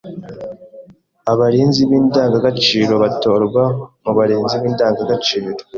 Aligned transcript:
Abarinzi 1.31 1.81
b’indangagaciro 1.89 2.93
batorwa 3.03 3.63
mu 4.03 4.11
barinzi 4.17 4.55
b’indangagaciro 4.61 5.49